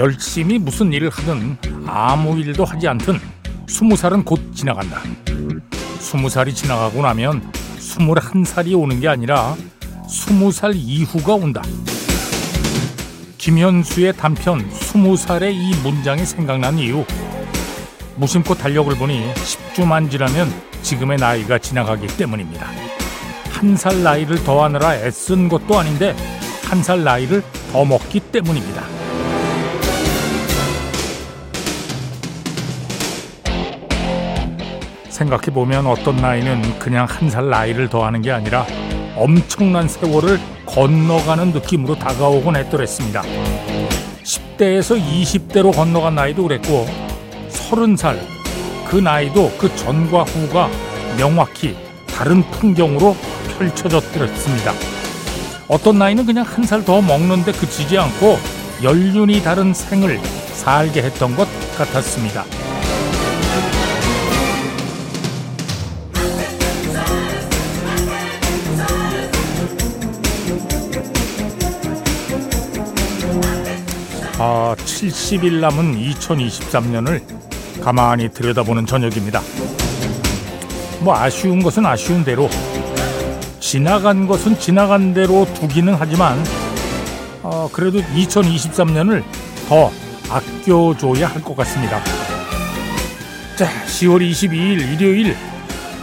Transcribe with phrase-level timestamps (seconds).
[0.00, 3.20] 열심히 무슨 일을 하든 아무 일도 하지 않든
[3.68, 5.02] 스무 살은 곧 지나간다.
[5.98, 9.54] 스무 살이 지나가고 나면 스물한 살이 오는 게 아니라
[10.08, 11.60] 스무 살 이후가 온다.
[13.36, 17.04] 김현수의 단편 스무 살의 이 문장이 생각난 이유.
[18.16, 20.50] 무심코 달력을 보니 10주만 지나면
[20.82, 22.66] 지금의 나이가 지나가기 때문입니다.
[23.50, 26.16] 한 살 나이를 더하느라 애쓴 것도 아닌데
[26.64, 28.99] 한 살 나이를 더 먹기 때문입니다.
[35.10, 38.66] 생각해보면 어떤 나이는 그냥 한 살 나이를 더하는 게 아니라
[39.16, 43.22] 엄청난 세월을 건너가는 느낌으로 다가오곤 했더랬습니다.
[44.24, 46.86] 10대에서 20대로 건너간 나이도 그랬고
[47.50, 48.16] 30살
[48.88, 50.68] 그 나이도 그 전과 후가
[51.18, 53.16] 명확히 다른 풍경으로
[53.58, 54.72] 펼쳐졌더랬습니다.
[55.68, 58.38] 어떤 나이는 그냥 한 살 더 먹는데 그치지 않고
[58.82, 60.20] 연륜이 다른 생을
[60.54, 62.44] 살게 했던 것 같았습니다.
[74.42, 77.20] 아, 70일 남은 2023년을
[77.82, 79.42] 가만히 들여다보는 저녁입니다.
[81.00, 82.48] 뭐 아쉬운 것은 아쉬운 대로
[83.60, 86.42] 지나간 것은 지나간 대로 두기는 하지만
[87.42, 89.22] 어, 그래도 2023년을
[89.68, 89.90] 더
[90.30, 92.02] 아껴줘야 할 것 같습니다.
[93.56, 95.36] 자, 10월 22일 일요일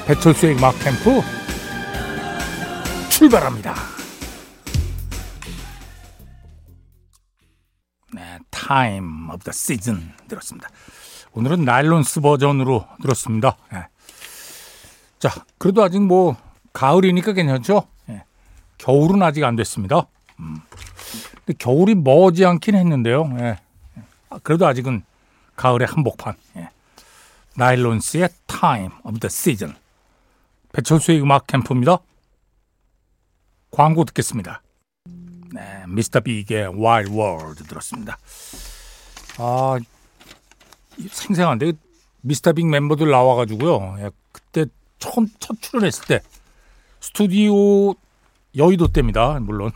[0.06, 1.24] 배철수의 음악 캠프
[3.10, 3.74] 출발합니다.
[8.68, 10.70] Time of the Season 들었습니다.
[11.32, 13.56] 오늘은 나일론스 버전으로 들었습니다.
[13.74, 13.88] 예.
[15.20, 16.36] 자, 그래도 아직 뭐
[16.74, 17.88] 가을이니까 괜찮죠?
[18.10, 18.24] 예.
[18.78, 20.08] 겨울은 아직 안 됐습니다.
[20.40, 20.60] 음.
[21.46, 23.38] 근데 겨울이 머지 않긴 했는데요.
[23.40, 23.58] 예.
[24.30, 25.04] 아, 그래도 아직은
[25.56, 26.36] 가을의 한복판.
[26.58, 26.70] 예.
[27.56, 29.76] 나일론스의 Time of the Season.
[30.74, 32.00] 배철수의 음악 캠프입니다.
[33.72, 34.62] 광고 듣겠습니다.
[35.54, 38.18] 네, 미스터 빅의 Wild World 들었습니다.
[39.38, 39.78] 아,
[41.10, 41.74] 생생한데
[42.22, 43.98] 미스터 빅 멤버들 나와가지고요.
[44.00, 44.66] 예, 그때
[45.00, 46.22] 처음 첫 출연했을 때
[47.00, 47.94] 스튜디오
[48.56, 49.40] 여의도 때입니다.
[49.40, 49.72] 물론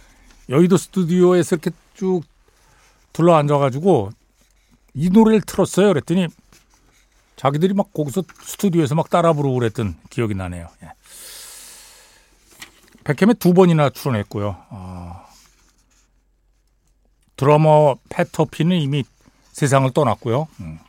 [0.48, 2.22] 여의도 스튜디오에서 이렇게 쭉
[3.12, 4.10] 둘러 앉아가지고
[4.94, 5.88] 이 노래를 틀었어요.
[5.88, 6.28] 그랬더니
[7.36, 10.68] 자기들이 막 거기서 스튜디오에서 막 따라 부르고 그랬던 기억이 나네요.
[10.82, 10.90] 예.
[13.06, 14.56] 배캠에 두 번이나 출연했고요.
[14.68, 15.26] 아,
[17.36, 19.04] 드러머 팻 토피는 이미
[19.52, 20.48] 세상을 떠났고요.
[20.58, 20.80] 음.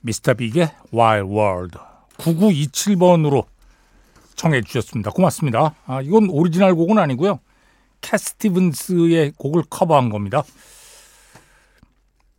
[0.00, 1.78] 미스터 빅의 Wild World
[2.18, 3.46] 9927번으로
[4.34, 5.12] 청해 주셨습니다.
[5.12, 5.76] 고맙습니다.
[5.86, 7.38] 아, 이건 오리지널 곡은 아니고요.
[8.00, 10.42] 캣 스티븐스의 곡을 커버한 겁니다.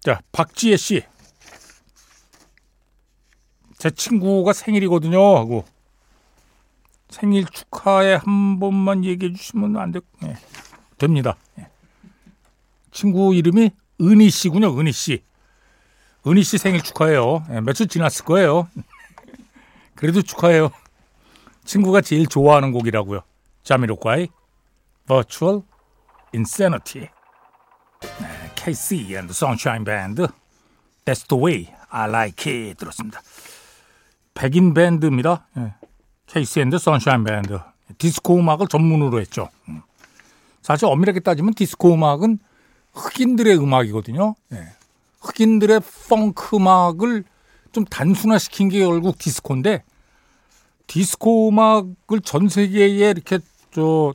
[0.02, 1.04] 자, 박지혜 씨.
[3.78, 5.38] 제 친구가 생일이거든요.
[5.38, 5.64] 하고
[7.14, 10.00] 생일 축하에 한 번만 얘기해 주시면 안 돼.
[10.20, 10.36] 네.
[10.98, 11.36] 됩니다.
[11.56, 11.70] 네.
[12.92, 13.70] 친구 이름이
[14.02, 14.78] 은희 씨군요.
[14.80, 15.24] 은희 씨.
[16.26, 17.46] 은희 씨 생일 축하해요.
[17.50, 18.68] 네, 며칠 지났을 거예요.
[19.96, 20.72] 그래도 축하해요.
[21.66, 23.22] 친구가 제일 좋아하는 곡이라고요.
[23.62, 24.30] 자미로과의
[25.06, 25.62] Virtual
[26.34, 27.10] Insanity.
[28.02, 30.26] 네, KC and Sunshine Band.
[31.06, 33.22] That's the way I like it 들었습니다.
[34.34, 35.46] 백인 밴드입니다.
[36.36, 37.58] And the Sunshine Band.
[37.98, 39.50] 디스코 음악을 전문으로 했죠.
[39.70, 39.82] 음.
[40.62, 42.40] 사실 엄밀하게 따지면 디스코 음악은
[42.94, 44.36] 흑인들의 음악이거든요.
[44.50, 44.66] 네.
[45.22, 47.24] 흑인들의 펑크 음악을
[47.72, 49.84] 좀 단순화시킨 게 결국 디스코인데
[50.88, 53.40] 디스코 음악을 전 세계에 이렇게
[53.72, 54.14] 저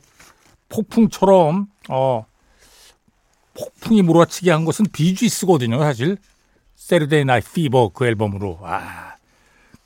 [0.69, 2.25] 폭풍처럼 어
[3.53, 6.17] 폭풍이 몰아치게 한 것은 비주이스거든요, 사실.
[6.75, 8.59] Saturday Night Fever 그 앨범으로.
[8.63, 9.08] 아.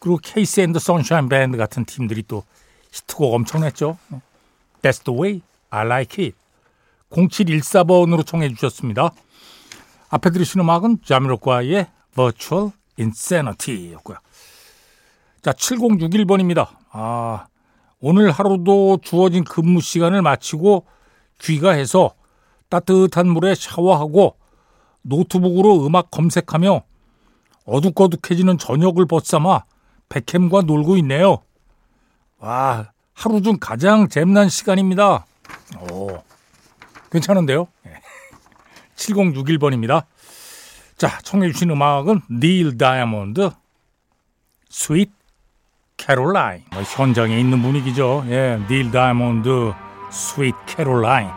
[0.03, 2.43] 그리고 KC and the Sunshine Band 같은 팀들이 또
[2.91, 3.97] 히트곡 엄청 냈죠.
[4.81, 6.37] That's the way I like it.
[7.09, 9.13] 0714번으로 청해 주셨습니다.
[10.09, 14.17] 앞에 들으신 음악은 자미로콰이의 Virtual Insanity였고요.
[15.41, 16.67] 자, 7061번입니다.
[16.91, 17.45] 아,
[18.01, 20.85] 오늘 하루도 주어진 근무 시간을 마치고
[21.39, 22.13] 귀가해서
[22.67, 24.35] 따뜻한 물에 샤워하고
[25.03, 26.81] 노트북으로 음악 검색하며
[27.63, 29.63] 어둑어둑해지는 저녁을 벗삼아
[30.13, 31.39] 배캠과 놀고 있네요.
[32.37, 35.25] 와, 하루 중 가장 잼난 시간입니다.
[35.79, 36.21] 오,
[37.11, 37.67] 괜찮은데요?
[38.95, 40.05] 7061번입니다.
[40.97, 43.49] 자, 청해주신 음악은 닐 다이아몬드,
[44.69, 45.11] Sweet
[45.97, 46.63] Caroline.
[46.71, 48.23] 뭐 현장에 있는 분위기죠.
[48.27, 49.73] 예, 닐 다이아몬드,
[50.11, 51.29] Sweet Caroline.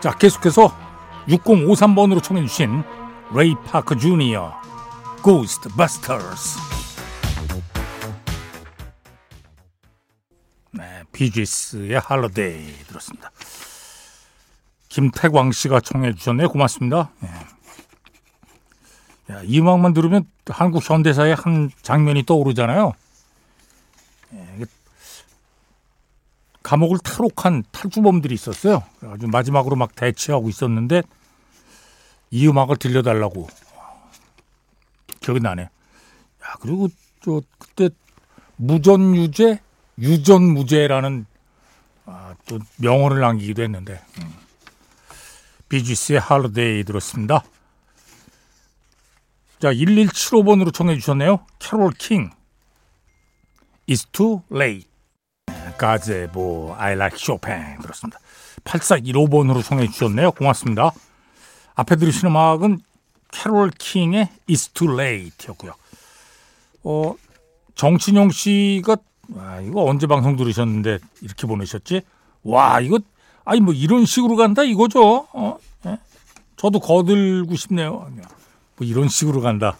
[0.00, 0.72] 자, 계속해서
[1.26, 2.84] 6053번으로 청해주신
[3.34, 4.60] 레이 파크 주니어.
[5.22, 6.79] 네,
[11.20, 13.30] 비지스의 Holiday 들었습니다.
[14.88, 16.48] 김태광 씨가 청해 주셨네요.
[16.48, 17.10] 고맙습니다.
[17.20, 17.28] 네.
[19.30, 22.94] 야, 이 음악만 들으면 한국 현대사의 한 장면이 떠오르잖아요.
[24.30, 24.64] 네,
[26.62, 28.82] 감옥을 탈옥한 탈주범들이 있었어요.
[29.02, 31.02] 아주 마지막으로 막 대치하고 있었는데
[32.30, 33.46] 이 음악을 들려달라고
[35.20, 35.64] 기억이 나네.
[35.64, 35.70] 야
[36.60, 36.88] 그리고
[37.22, 37.90] 저 그때
[38.56, 39.60] 무전유죄
[40.00, 41.26] 유전무죄라는
[42.06, 44.34] 아, 또 명언을 남기기도 했는데 음.
[45.68, 47.44] 비지스의 할로데이 들었습니다.
[49.60, 51.44] 자 1175번으로 청해 주셨네요.
[51.58, 52.30] 캐롤 킹
[53.88, 54.88] It's too late.
[55.78, 58.18] 가제보 I like Chopin 들었습니다.
[58.64, 60.32] 8415번으로 청해 주셨네요.
[60.32, 60.92] 고맙습니다.
[61.74, 62.80] 앞에 들으신 음악은
[63.32, 65.72] 캐롤 킹의 It's Too Late였고요.
[66.84, 67.14] 어,
[67.74, 68.96] 정신용 씨가
[69.36, 72.02] 아, 이거 언제 방송 들으셨는데 이렇게 보내셨지?
[72.42, 72.98] 와 이거
[73.44, 75.26] 아니 뭐 이런 식으로 간다 이거죠?
[75.32, 75.58] 어?
[75.86, 75.98] 예?
[76.56, 78.10] 저도 거들고 싶네요.
[78.76, 79.76] 뭐 이런 식으로 간다.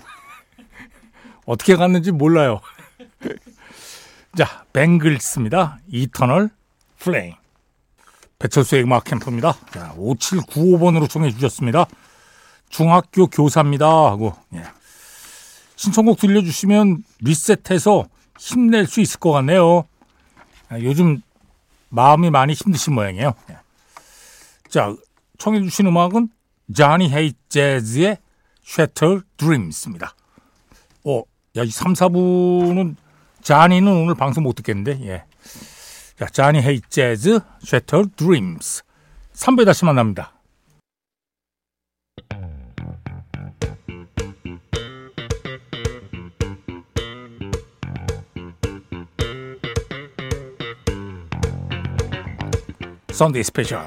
[1.46, 2.60] 어떻게 갔는지 몰라요.
[4.36, 5.78] 자, 뱅글스입니다.
[5.88, 6.50] 이터널
[6.98, 7.34] 플레임.
[8.38, 9.56] 배철수의 음악 캠프입니다.
[9.72, 11.86] 자, 5795번으로 청해 주셨습니다.
[12.68, 13.86] 중학교 교사입니다.
[13.86, 14.62] 하고, 예.
[15.76, 18.06] 신청곡 들려주시면 리셋해서
[18.40, 19.86] 힘낼 수 있을 것 같네요.
[20.70, 21.20] 아, 요즘
[21.90, 23.34] 마음이 많이 힘드신 모양이에요.
[23.50, 23.58] 예.
[24.70, 24.94] 자,
[25.38, 26.30] 청해 주신 음악은
[26.74, 28.18] 자니 헤이 재즈의
[28.64, 30.14] Shatter Dreams입니다.
[31.04, 31.22] 어,
[31.56, 32.96] 야, 이 3, 4부는
[33.42, 35.24] 자니는 오늘 방송 못 듣겠는데, 예.
[36.18, 38.82] 자, 자니 헤이 재즈, Shatter Dreams.
[39.34, 40.32] 3부에 다시 만납니다.
[53.20, 53.84] Sunday Special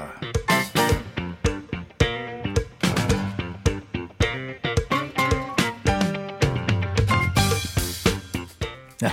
[9.00, 9.08] 네.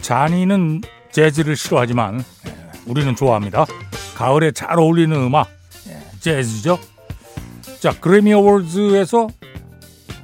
[0.00, 0.80] 자니는
[1.12, 2.56] 재즈를 싫어하지만 예,
[2.86, 3.66] 우리는 좋아합니다.
[4.14, 5.50] 가을에 잘 어울리는 음악
[5.88, 6.78] 예, 재즈죠.
[7.78, 9.28] 자 그래미 어워즈에서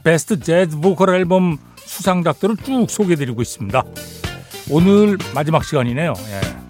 [0.02, 3.82] 베스트 재즈 보컬 앨범 수상작들을 쭉 소개해드리고 있습니다.
[4.70, 6.14] 오늘 마지막 시간이네요.
[6.16, 6.61] 예.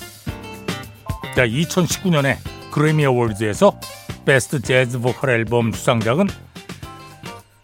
[1.35, 2.37] 자, 2019년에
[2.71, 3.79] 그래미 어워즈에서
[4.27, 6.29] 베스트 재즈 보컬 앨범 수상작은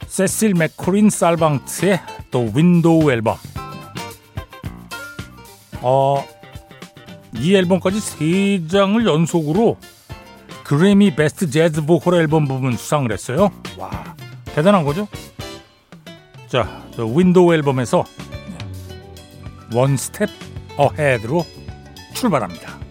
[0.07, 2.01] 세실 맥로린 살방트의
[2.31, 3.37] The Window 앨범.
[5.83, 6.25] 어,
[7.37, 9.77] 이 앨범까지 세 장을 연속으로
[10.65, 13.51] 그래미 베스트 재즈 보컬 앨범 부분 수상을 했어요.
[13.77, 13.91] 와,
[14.47, 15.07] 대단한 거죠?
[16.47, 18.03] 자, Window 앨범에서
[19.75, 20.31] One Step
[20.79, 21.45] Ahead로
[22.15, 22.88] 출발합니다.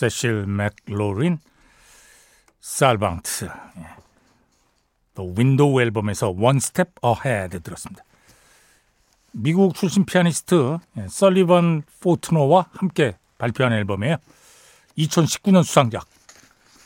[0.00, 1.38] 세실 맥로린
[2.60, 3.50] 살방트
[5.14, 8.02] The Window 앨범에서 One Step Ahead 들었습니다.
[9.32, 14.16] 미국 출신 피아니스트 예, 설리번 포트노와 함께 발표한 앨범이에요.
[14.96, 16.06] 2019년 수상작.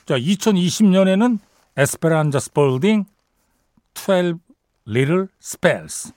[0.06, 1.38] 자, 2020년에는
[1.76, 3.04] 에스페란자 스폴딩
[3.94, 4.40] 12
[4.88, 6.12] Little Spells.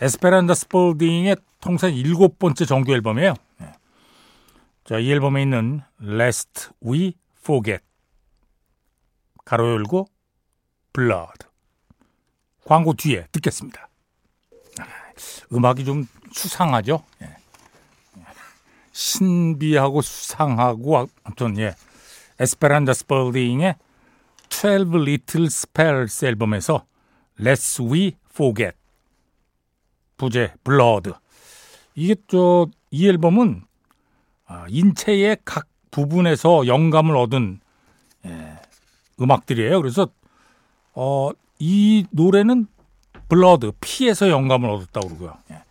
[0.00, 3.34] 에스페란자 스폴딩의 통상 일곱 번째 정규 앨범이에요.
[4.84, 7.82] 자, 이 앨범에 있는 Lest We Forget
[9.44, 10.06] 가로 열고
[10.92, 11.46] Blood
[12.64, 13.88] 광고 뒤에 듣겠습니다.
[14.80, 14.84] 아,
[15.52, 17.04] 음악이 좀 수상하죠?
[17.22, 17.36] 예.
[18.92, 21.74] 신비하고 수상하고 아무튼 예.
[22.38, 23.76] 에스페란자 스펄딩의
[24.48, 26.86] 12 Little Spells 앨범에서
[27.40, 28.76] Let's We Forget
[30.16, 31.12] 부제 블러드
[31.94, 33.66] 이게 저 이 앨범은 아,
[34.68, 37.60] 인체의 각 부분에서 영감을 얻은
[38.26, 38.58] 예,
[39.20, 39.80] 음악들이에요.
[39.80, 40.08] 그래서
[40.92, 42.66] 어, 이 노래는
[43.28, 45.36] blood 피에서 영감을 얻었다고 그러고요.
[45.50, 45.62] 예.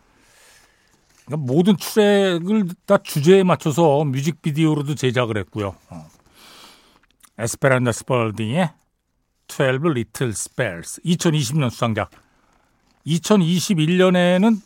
[1.24, 5.74] 그러니까 모든 트랙을 다 주제에 맞춰서 뮤직비디오로도 제작을 했고요.
[5.90, 6.06] 어.
[7.38, 8.70] 에스페란자 스펄딩의
[9.48, 12.10] 12 Little Spells 2020년 수상작
[13.06, 14.60] 2021년에는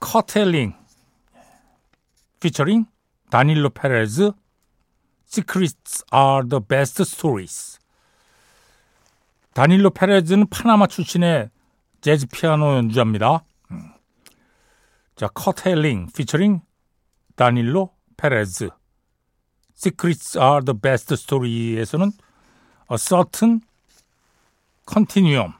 [0.00, 0.74] 커트 엘링
[2.44, 2.86] featuring
[3.30, 4.32] 다닐로 페레즈
[5.26, 7.78] Secrets are the best stories.
[9.54, 11.50] 다닐로 페레즈는 파나마 출신의
[12.02, 13.44] 재즈 피아노 연주자입니다.
[13.70, 13.92] 음.
[15.16, 16.60] 자, 커텔링 피처링
[17.34, 18.68] 다닐로 페레즈
[19.74, 22.12] Secrets are the best story에서는
[22.92, 23.62] A certain
[24.86, 25.54] continuum.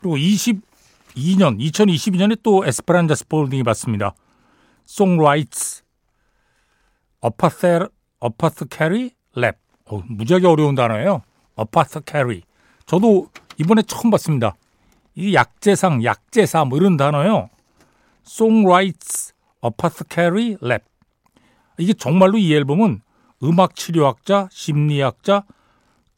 [0.00, 4.14] 그리고 22년, 2022년에 또 에스페란자 스폴딩이 받습니다.
[4.86, 5.82] Songwrites
[8.22, 9.58] Apothecary Lab.
[9.86, 11.22] 어, 무지하게 어려운 단어예요.
[11.58, 12.42] Apothecary.
[12.86, 14.54] 저도 이번에 처음 봤습니다.
[15.14, 17.48] 이 약재상, 약재사 뭐 이런 단어요.
[18.26, 19.34] Songwrites
[19.64, 20.84] Apothecary Lab.
[21.78, 23.00] 이게 정말로 이 앨범은
[23.44, 25.44] 음악 치료학자, 심리학자,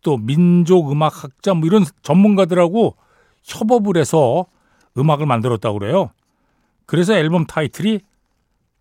[0.03, 2.97] 또 민족 음악학자 뭐 이런 전문가들하고
[3.43, 4.47] 협업을 해서
[4.97, 6.11] 음악을 만들었다고 그래요.
[6.87, 8.01] 그래서 앨범 타이틀이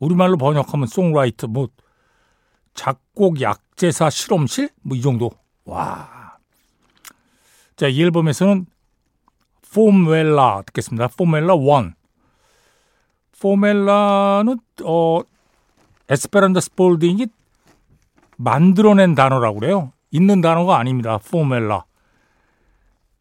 [0.03, 1.67] 우리말로 번역하면 songwriter 뭐
[2.73, 5.31] 작곡 약제사 실험실 뭐 이 정도.
[5.65, 6.37] 와.
[7.75, 8.65] 자, 이 앨범에서는
[9.73, 11.07] Formwela 듣겠습니다.
[11.07, 11.93] Formwela 1.
[13.41, 15.21] Formwela는 어
[16.09, 17.27] 에스페란자 스폴딩이
[18.37, 19.93] 만들어낸 단어라고 그래요.
[20.11, 21.17] 있는 단어가 아닙니다.
[21.17, 21.85] Formwela.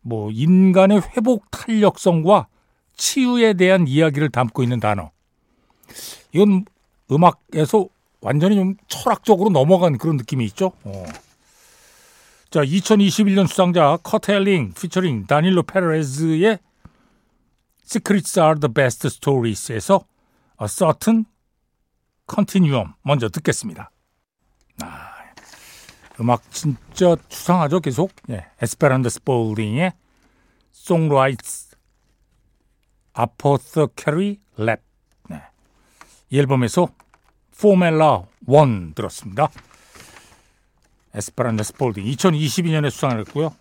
[0.03, 2.49] 뭐 인간의 회복 탄력성과
[2.97, 5.11] 치유에 대한 이야기를 담고 있는 단어.
[6.33, 6.65] 이건
[7.15, 7.89] 음악에서
[8.21, 10.73] 완전히 좀 철학적으로 넘어간 그런 느낌이 있죠.
[10.85, 11.05] 어.
[12.51, 16.59] 자, 2021년 수상자 커텔링 피처링 다닐로 페레즈의
[17.85, 20.05] Secrets are the best stories에서
[20.61, 21.25] A certain
[22.29, 23.91] continuum 먼저 듣겠습니다.
[24.83, 25.13] 아,
[26.21, 28.13] 음악 진짜 추상하죠 계속.
[28.31, 29.93] 예, 에스페란자 스폴딩의
[30.75, 31.77] Songwrights
[33.19, 34.83] Apothecary Lab.
[35.29, 35.43] 네.
[36.31, 36.89] 이 앨범에서
[37.63, 39.49] Formwela 1 들었습니다.
[41.15, 43.55] 에스페란자 스폴딩 2022년에 수상을 했고요.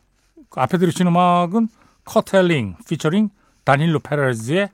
[0.49, 1.67] 그 앞에 들으신 음악은
[2.05, 3.29] 커텔링 피처링
[3.63, 4.69] 다닐로 페레즈의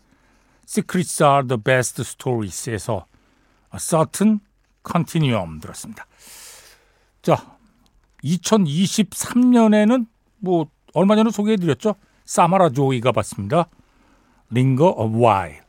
[0.65, 3.05] Secrets are the best stories에서
[3.73, 4.39] A certain
[4.89, 6.05] continuum 들었습니다.
[7.21, 7.57] 자,
[8.23, 10.07] 2023년에는
[10.37, 11.95] 뭐 얼마 전에 소개해드렸죠.
[12.23, 13.67] 사마라 조이가 받습니다.
[14.51, 15.59] Linger a While.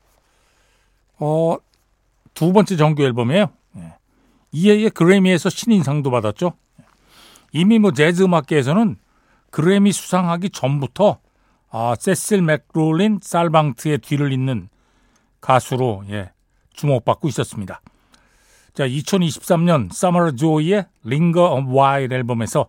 [1.19, 1.57] 어,
[2.39, 3.47] 두 번째 정규 앨범이에요.
[3.79, 3.95] 예.
[4.53, 6.53] 이에 그래미에서 신인상도 받았죠.
[7.53, 8.97] 이미 뭐 재즈 음악계에서는
[9.51, 11.19] 그래미 수상하기 전부터
[11.71, 14.69] 아, 세실 맥롤린 살방트의 뒤를 잇는
[15.41, 16.31] 가수로 예,
[16.75, 17.81] 주목받고 있었습니다.
[18.73, 22.69] 자, 2023년 사마라 조이의 Linger a While 앨범에서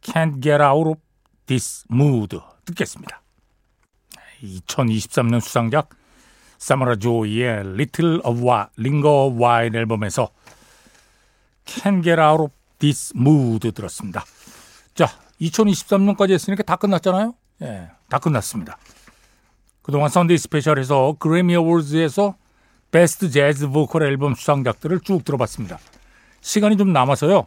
[0.00, 1.00] Can't Get Out of
[1.44, 3.20] This Mood 듣겠습니다.
[4.42, 5.90] 2023년 수상작
[6.58, 10.30] 사마라 조이의 Little of While 앨범에서
[11.64, 14.24] Can't Get Out of This Mood 들었습니다.
[14.94, 15.06] 자,
[15.40, 17.34] 2023년까지 했으니까 다 끝났잖아요.
[17.62, 18.78] 예, 다 끝났습니다.
[19.82, 22.36] 그동안 Sunday Special에서 그래미 어워즈에서
[22.90, 25.78] 베스트 재즈 보컬 앨범 수상작들을 쭉 들어봤습니다.
[26.40, 27.46] 시간이 좀 남아서요.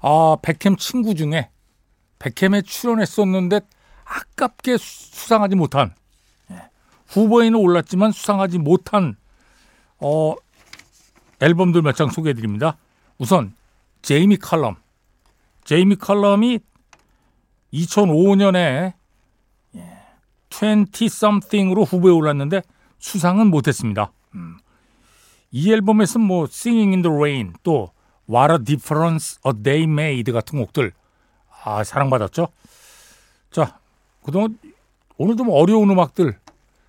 [0.00, 1.50] 아, 백캠 친구 중에
[2.18, 3.60] 백캠에 출연했었는데
[4.04, 6.03] 아깝게 수상하지 못한 예,
[7.14, 9.16] 후보에는 올랐지만 수상하지 못한
[9.98, 10.34] 어,
[11.40, 12.76] 앨범들 몇 장 소개해드립니다.
[13.18, 13.54] 우선
[14.02, 14.76] 제이미 칼럼.
[15.64, 16.58] 제이미 칼럼이
[17.72, 18.92] 2005년에
[20.50, 22.62] 20something으로 후보에 올랐는데
[22.98, 24.12] 수상은 못했습니다.
[24.34, 24.58] 음.
[25.50, 27.90] 이 앨범에서 뭐 Singing in the Rain 또
[28.28, 30.92] What a Difference a Day Made 같은 곡들
[31.64, 32.48] 아 사랑받았죠.
[33.50, 33.78] 자
[34.22, 34.58] 그동안
[35.16, 36.38] 오늘 좀 어려운 음악들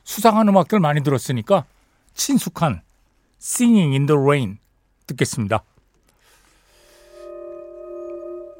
[0.05, 1.65] 수상한 음악들 많이 들었으니까
[2.13, 2.81] 친숙한
[3.41, 4.59] Singing in the Rain
[5.07, 5.63] 듣겠습니다.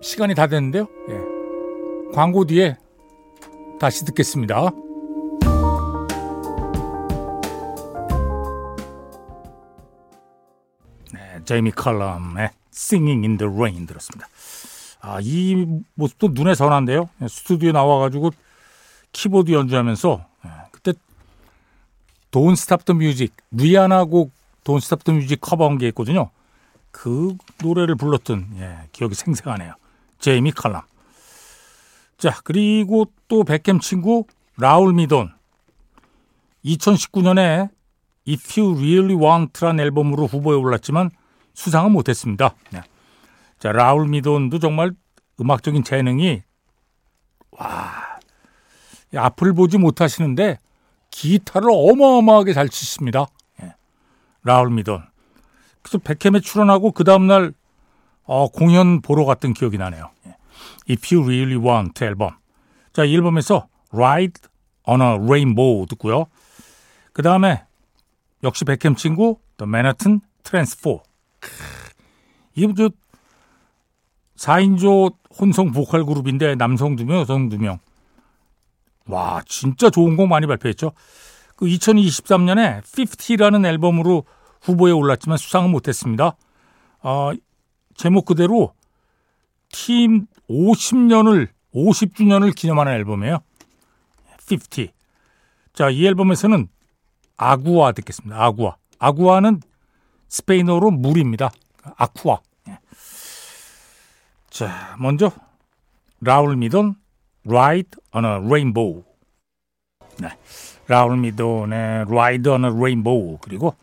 [0.02, 0.88] 시간이 다 됐는데요.
[1.10, 2.14] 예.
[2.14, 2.78] 광고 뒤에
[3.80, 4.72] 다시 듣겠습니다.
[11.14, 14.28] 네, 제이미 칼럼의 Singing in the Rain 들었습니다.
[15.00, 17.08] 아, 이 모습도 눈에 선한데요.
[17.22, 18.32] 예, 스튜디오에 나와가지고
[19.12, 20.35] 키보드 연주하면서
[22.36, 24.34] Don't Stop the Music, 리아나 곡
[24.66, 26.32] Don't Stop the Music 커버한 게 있거든요.
[26.92, 29.76] 그 노래를 불렀던 예, 기억이 생생하네요.
[30.20, 30.82] 제이미 칼럼.
[32.18, 34.26] 자, 그리고 또 백캠 친구
[34.58, 35.32] 라울 미돈.
[36.66, 37.70] 2019년에
[38.28, 41.12] If You Really Want란 앨범으로 후보에 올랐지만
[41.54, 42.54] 수상은 못했습니다.
[42.72, 42.82] 네.
[43.60, 44.92] 자, 라울 미돈도 정말
[45.40, 46.44] 음악적인 재능이
[47.52, 48.20] 와
[49.16, 50.60] 앞을 보지 못하시는데
[51.16, 53.28] 기타를 어마어마하게 잘 치십니다.
[53.64, 53.74] 예.
[54.44, 55.02] 라울 미돈.
[55.82, 57.54] 그래서 백캠에 출연하고 그 다음날
[58.24, 60.12] 어, 공연 보러 갔던 기억이 나네요.
[60.28, 60.36] 예.
[60.90, 62.32] If You Really Want 앨범.
[62.92, 64.42] 자, 이 앨범에서 Ride
[64.86, 66.26] on a Rainbow 듣고요.
[67.14, 67.64] 그 다음에
[68.44, 71.00] 역시 백캠 친구 The Manhattan Transfer.
[72.56, 72.90] 이게 저
[74.36, 77.80] 4인조 혼성 보컬 그룹인데 남성 2명, 여성 2명.
[79.08, 80.92] 와, 진짜 좋은 곡 많이 발표했죠.
[81.56, 84.26] 그 2023년에 50라는 앨범으로
[84.62, 86.36] 후보에 올랐지만 수상은 못했습니다.
[87.02, 87.32] 어,
[87.96, 88.74] 제목 그대로
[89.70, 93.40] 팀 50년을 50주년을 기념하는 앨범이에요.
[94.52, 94.94] 50.
[95.74, 96.68] 자, 이 앨범에서는
[97.38, 98.42] 아구아 듣겠습니다.
[98.44, 98.76] 아구아.
[99.00, 99.62] 아구아는
[100.30, 101.52] 스페인어로 물입니다.
[101.98, 102.40] Agua.
[102.70, 102.80] 예.
[104.50, 105.32] 자, 먼저
[106.22, 106.96] 라울 미돈
[107.46, 109.04] Ride on a Rainbow.
[110.20, 110.30] 네.
[110.88, 113.76] 라울 미돈의 Ride on a Rainbow 그리고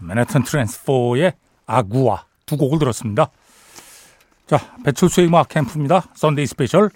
[0.00, 1.32] 맨해튼 트랜스퍼의
[1.66, 3.30] Agua 두 곡을 들었습니다.
[4.46, 6.02] 자, 배철수의 음악 캠프입니다.
[6.14, 6.90] Sunday Special.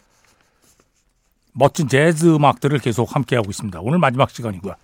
[1.52, 3.80] 멋진 재즈 음악들을 계속 함께하고 있습니다.
[3.80, 4.74] 오늘 마지막 시간이고요.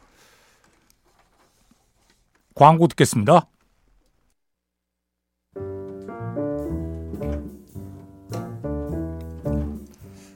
[2.55, 3.47] 광고 듣겠습니다.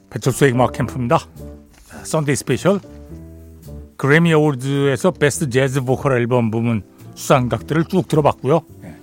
[0.09, 1.19] 배철수의 음악 캠프입니다.
[2.03, 2.79] Sunday Special
[3.97, 6.83] 그래미 어워드에서 베스트 재즈 보컬 앨범 부문
[7.15, 8.61] 수상작들을 쭉 들어봤고요.
[8.83, 8.95] 예.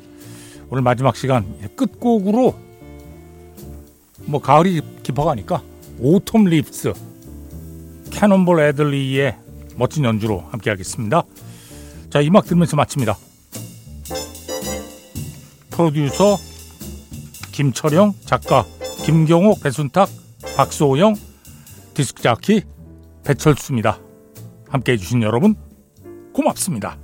[0.70, 1.44] 오늘 마지막 시간
[1.76, 2.54] 끝곡으로
[4.25, 5.62] 뭐 가을이 깊어가니까
[5.98, 6.92] Autumn Leaves
[8.10, 9.36] 캐논볼 애들리의
[9.76, 11.22] 멋진 연주로 함께하겠습니다.
[12.08, 13.16] 자, 이 음악 들으면서 마칩니다.
[15.70, 16.38] 프로듀서
[17.52, 18.64] 김철영, 작가
[19.04, 20.08] 김경호, 배순탁,
[20.56, 21.14] 박소영,
[21.92, 22.62] 디스크자키
[23.25, 24.00] 배철수입니다.
[24.71, 25.54] 함께해 주신 여러분
[26.32, 26.97] 고맙습니다.